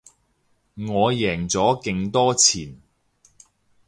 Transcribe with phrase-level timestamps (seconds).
[0.73, 2.81] 我贏咗勁多錢